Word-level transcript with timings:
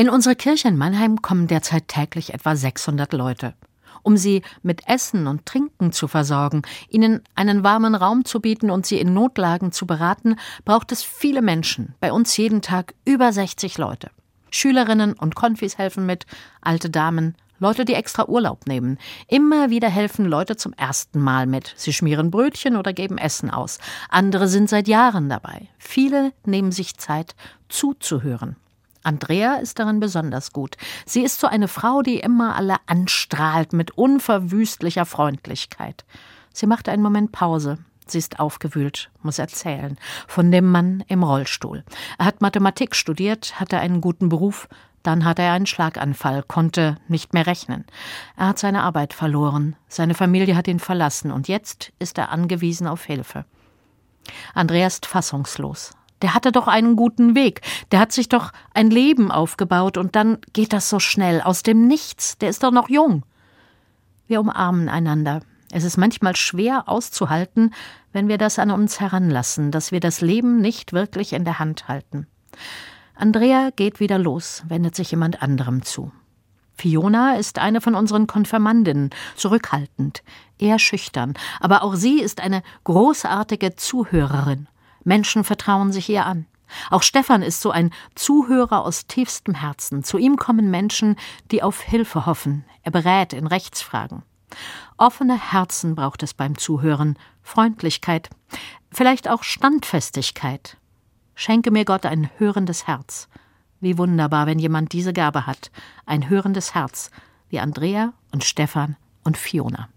In 0.00 0.08
unsere 0.08 0.34
Kirche 0.34 0.66
in 0.66 0.78
Mannheim 0.78 1.20
kommen 1.20 1.46
derzeit 1.46 1.88
täglich 1.88 2.32
etwa 2.32 2.56
600 2.56 3.12
Leute. 3.12 3.52
Um 4.02 4.16
sie 4.16 4.40
mit 4.62 4.88
Essen 4.88 5.26
und 5.26 5.44
Trinken 5.44 5.92
zu 5.92 6.08
versorgen, 6.08 6.62
ihnen 6.88 7.20
einen 7.34 7.64
warmen 7.64 7.94
Raum 7.94 8.24
zu 8.24 8.40
bieten 8.40 8.70
und 8.70 8.86
sie 8.86 8.98
in 8.98 9.12
Notlagen 9.12 9.72
zu 9.72 9.86
beraten, 9.86 10.36
braucht 10.64 10.90
es 10.90 11.02
viele 11.02 11.42
Menschen, 11.42 11.96
bei 12.00 12.12
uns 12.12 12.34
jeden 12.38 12.62
Tag 12.62 12.94
über 13.04 13.30
60 13.30 13.76
Leute. 13.76 14.10
Schülerinnen 14.50 15.12
und 15.12 15.34
Konfis 15.34 15.76
helfen 15.76 16.06
mit, 16.06 16.24
alte 16.62 16.88
Damen, 16.88 17.34
Leute, 17.58 17.84
die 17.84 17.92
extra 17.92 18.26
Urlaub 18.26 18.66
nehmen. 18.66 18.96
Immer 19.28 19.68
wieder 19.68 19.90
helfen 19.90 20.24
Leute 20.24 20.56
zum 20.56 20.72
ersten 20.72 21.20
Mal 21.20 21.44
mit. 21.46 21.74
Sie 21.76 21.92
schmieren 21.92 22.30
Brötchen 22.30 22.78
oder 22.78 22.94
geben 22.94 23.18
Essen 23.18 23.50
aus. 23.50 23.78
Andere 24.08 24.48
sind 24.48 24.70
seit 24.70 24.88
Jahren 24.88 25.28
dabei. 25.28 25.68
Viele 25.76 26.32
nehmen 26.46 26.72
sich 26.72 26.96
Zeit, 26.96 27.34
zuzuhören. 27.68 28.56
Andrea 29.02 29.56
ist 29.56 29.78
darin 29.78 30.00
besonders 30.00 30.52
gut. 30.52 30.76
Sie 31.06 31.22
ist 31.22 31.40
so 31.40 31.46
eine 31.46 31.68
Frau, 31.68 32.02
die 32.02 32.18
immer 32.18 32.56
alle 32.56 32.76
anstrahlt 32.86 33.72
mit 33.72 33.92
unverwüstlicher 33.92 35.06
Freundlichkeit. 35.06 36.04
Sie 36.52 36.66
macht 36.66 36.88
einen 36.88 37.02
Moment 37.02 37.32
Pause. 37.32 37.78
Sie 38.06 38.18
ist 38.18 38.40
aufgewühlt, 38.40 39.10
muss 39.22 39.38
erzählen. 39.38 39.96
Von 40.26 40.50
dem 40.50 40.70
Mann 40.70 41.04
im 41.06 41.22
Rollstuhl. 41.22 41.84
Er 42.18 42.26
hat 42.26 42.40
Mathematik 42.40 42.96
studiert, 42.96 43.60
hatte 43.60 43.78
einen 43.78 44.00
guten 44.00 44.28
Beruf, 44.28 44.68
dann 45.02 45.24
hatte 45.24 45.42
er 45.42 45.52
einen 45.52 45.66
Schlaganfall, 45.66 46.42
konnte 46.42 46.96
nicht 47.08 47.32
mehr 47.32 47.46
rechnen. 47.46 47.84
Er 48.36 48.48
hat 48.48 48.58
seine 48.58 48.82
Arbeit 48.82 49.14
verloren, 49.14 49.76
seine 49.88 50.14
Familie 50.14 50.56
hat 50.56 50.68
ihn 50.68 50.80
verlassen 50.80 51.30
und 51.30 51.48
jetzt 51.48 51.92
ist 51.98 52.18
er 52.18 52.30
angewiesen 52.30 52.86
auf 52.86 53.04
Hilfe. 53.04 53.44
Andrea 54.54 54.86
ist 54.86 55.06
fassungslos. 55.06 55.92
Der 56.22 56.34
hatte 56.34 56.52
doch 56.52 56.68
einen 56.68 56.96
guten 56.96 57.34
Weg, 57.34 57.62
der 57.92 58.00
hat 58.00 58.12
sich 58.12 58.28
doch 58.28 58.52
ein 58.74 58.90
Leben 58.90 59.30
aufgebaut 59.30 59.96
und 59.96 60.16
dann 60.16 60.38
geht 60.52 60.72
das 60.72 60.90
so 60.90 60.98
schnell, 60.98 61.40
aus 61.40 61.62
dem 61.62 61.86
Nichts, 61.86 62.36
der 62.38 62.50
ist 62.50 62.62
doch 62.62 62.72
noch 62.72 62.88
jung. 62.88 63.24
Wir 64.26 64.40
umarmen 64.40 64.88
einander. 64.88 65.40
Es 65.72 65.84
ist 65.84 65.96
manchmal 65.96 66.36
schwer 66.36 66.88
auszuhalten, 66.88 67.72
wenn 68.12 68.28
wir 68.28 68.38
das 68.38 68.58
an 68.58 68.70
uns 68.70 69.00
heranlassen, 69.00 69.70
dass 69.70 69.92
wir 69.92 70.00
das 70.00 70.20
Leben 70.20 70.60
nicht 70.60 70.92
wirklich 70.92 71.32
in 71.32 71.44
der 71.44 71.58
Hand 71.58 71.88
halten. 71.88 72.26
Andrea 73.14 73.70
geht 73.74 74.00
wieder 74.00 74.18
los, 74.18 74.62
wendet 74.68 74.96
sich 74.96 75.10
jemand 75.10 75.42
anderem 75.42 75.82
zu. 75.82 76.10
Fiona 76.74 77.34
ist 77.36 77.58
eine 77.58 77.80
von 77.80 77.94
unseren 77.94 78.26
Konfirmandinnen, 78.26 79.10
zurückhaltend, 79.36 80.22
eher 80.58 80.78
schüchtern, 80.78 81.34
aber 81.60 81.82
auch 81.82 81.94
sie 81.94 82.20
ist 82.20 82.40
eine 82.40 82.62
großartige 82.84 83.76
Zuhörerin. 83.76 84.66
Menschen 85.04 85.44
vertrauen 85.44 85.92
sich 85.92 86.08
ihr 86.08 86.26
an. 86.26 86.46
Auch 86.90 87.02
Stefan 87.02 87.42
ist 87.42 87.60
so 87.60 87.70
ein 87.70 87.90
Zuhörer 88.14 88.84
aus 88.84 89.06
tiefstem 89.06 89.54
Herzen. 89.54 90.04
Zu 90.04 90.18
ihm 90.18 90.36
kommen 90.36 90.70
Menschen, 90.70 91.16
die 91.50 91.62
auf 91.62 91.80
Hilfe 91.80 92.26
hoffen. 92.26 92.64
Er 92.82 92.92
berät 92.92 93.32
in 93.32 93.46
Rechtsfragen. 93.46 94.22
Offene 94.96 95.52
Herzen 95.52 95.94
braucht 95.94 96.22
es 96.22 96.34
beim 96.34 96.58
Zuhören, 96.58 97.18
Freundlichkeit, 97.42 98.30
vielleicht 98.90 99.28
auch 99.28 99.42
Standfestigkeit. 99.42 100.76
Schenke 101.34 101.70
mir 101.70 101.84
Gott 101.84 102.04
ein 102.04 102.30
hörendes 102.36 102.86
Herz. 102.86 103.28
Wie 103.80 103.96
wunderbar, 103.96 104.46
wenn 104.46 104.58
jemand 104.58 104.92
diese 104.92 105.12
Gabe 105.12 105.46
hat, 105.46 105.70
ein 106.04 106.28
hörendes 106.28 106.74
Herz, 106.74 107.10
wie 107.48 107.60
Andrea 107.60 108.12
und 108.30 108.44
Stefan 108.44 108.96
und 109.24 109.38
Fiona. 109.38 109.88